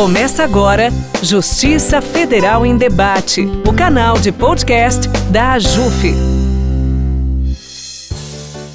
[0.00, 0.88] Começa agora
[1.22, 6.14] Justiça Federal em Debate, o canal de podcast da AJUF.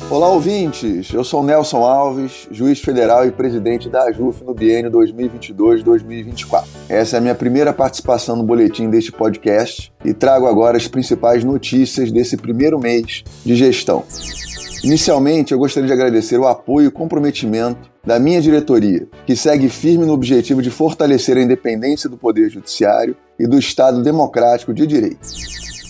[0.07, 1.11] Olá, ouvintes.
[1.11, 6.65] Eu sou Nelson Alves, juiz federal e presidente da AJUF no biênio 2022-2024.
[6.87, 11.43] Essa é a minha primeira participação no boletim deste podcast e trago agora as principais
[11.43, 14.03] notícias desse primeiro mês de gestão.
[14.85, 20.05] Inicialmente, eu gostaria de agradecer o apoio e comprometimento da minha diretoria, que segue firme
[20.05, 25.27] no objetivo de fortalecer a independência do Poder Judiciário e do Estado democrático de direito.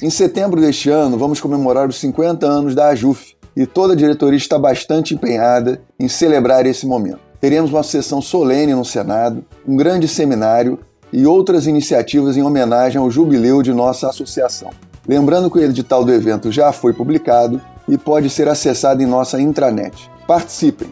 [0.02, 4.38] Em setembro deste ano, vamos comemorar os 50 anos da AJUF e toda a diretoria
[4.38, 7.20] está bastante empenhada em celebrar esse momento.
[7.42, 10.80] Teremos uma sessão solene no Senado, um grande seminário
[11.12, 14.70] e outras iniciativas em homenagem ao jubileu de nossa associação.
[15.06, 19.40] Lembrando que o edital do evento já foi publicado e pode ser acessado em nossa
[19.40, 20.10] intranet.
[20.28, 20.90] Participem!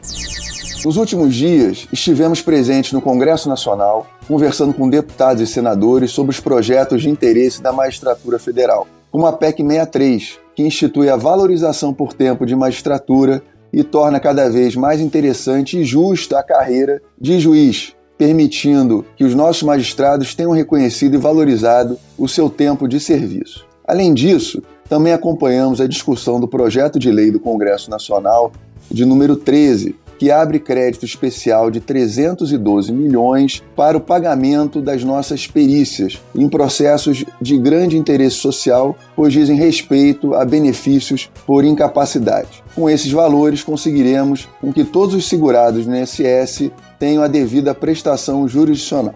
[0.85, 6.41] Nos últimos dias, estivemos presentes no Congresso Nacional, conversando com deputados e senadores sobre os
[6.41, 12.11] projetos de interesse da magistratura federal, como a PEC 63, que institui a valorização por
[12.11, 17.95] tempo de magistratura e torna cada vez mais interessante e justa a carreira de juiz,
[18.17, 23.65] permitindo que os nossos magistrados tenham reconhecido e valorizado o seu tempo de serviço.
[23.87, 24.61] Além disso,
[24.93, 28.51] também acompanhamos a discussão do projeto de lei do Congresso Nacional
[28.91, 35.47] de número 13, que abre crédito especial de 312 milhões para o pagamento das nossas
[35.47, 42.63] perícias em processos de grande interesse social, pois dizem respeito a benefícios por incapacidade.
[42.75, 48.47] Com esses valores, conseguiremos com que todos os segurados no INSS tenham a devida prestação
[48.47, 49.15] jurisdicional.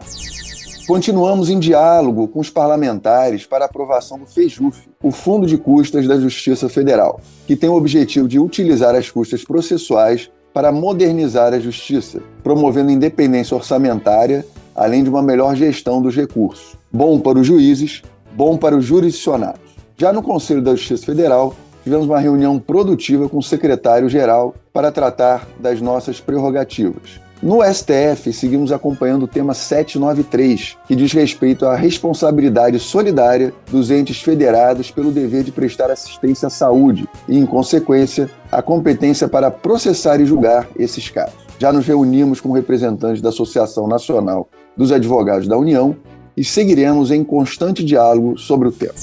[0.87, 6.17] Continuamos em diálogo com os parlamentares para aprovação do FEJUF, o Fundo de Custas da
[6.17, 12.21] Justiça Federal, que tem o objetivo de utilizar as custas processuais para modernizar a justiça,
[12.41, 16.77] promovendo independência orçamentária, além de uma melhor gestão dos recursos.
[16.89, 19.75] Bom para os juízes, bom para os jurisdicionados.
[19.97, 25.49] Já no Conselho da Justiça Federal, tivemos uma reunião produtiva com o secretário-geral para tratar
[25.59, 27.26] das nossas prerrogativas.
[27.41, 34.19] No STF, seguimos acompanhando o tema 793, que diz respeito à responsabilidade solidária dos entes
[34.19, 40.19] federados pelo dever de prestar assistência à saúde e, em consequência, a competência para processar
[40.19, 41.35] e julgar esses casos.
[41.59, 45.95] Já nos reunimos com representantes da Associação Nacional dos Advogados da União
[46.35, 48.93] e seguiremos em constante diálogo sobre o tema.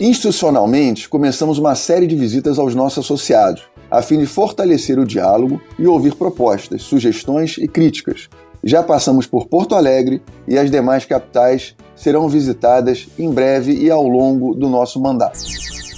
[0.00, 5.60] Institucionalmente, começamos uma série de visitas aos nossos associados, a fim de fortalecer o diálogo
[5.78, 8.28] e ouvir propostas, sugestões e críticas.
[8.62, 14.06] Já passamos por Porto Alegre e as demais capitais serão visitadas em breve e ao
[14.06, 15.38] longo do nosso mandato.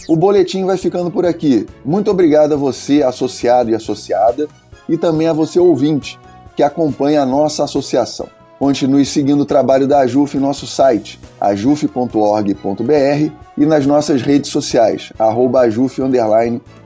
[0.08, 1.66] O boletim vai ficando por aqui.
[1.84, 4.48] Muito obrigado a você, associado e associada,
[4.88, 6.18] e também a você, ouvinte,
[6.56, 8.26] que acompanha a nossa associação.
[8.58, 15.12] Continue seguindo o trabalho da AJUF em nosso site, ajuf.org.br e nas nossas redes sociais,
[15.18, 16.00] arroba ajuf,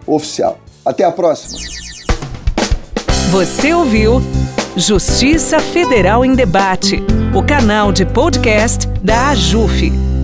[0.06, 0.58] oficial.
[0.86, 1.58] Até a próxima.
[3.32, 4.22] Você ouviu
[4.76, 7.02] Justiça Federal em Debate,
[7.34, 10.15] o canal de podcast da AJUF.